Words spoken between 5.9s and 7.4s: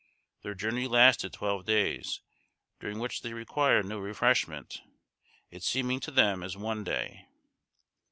to them as one day.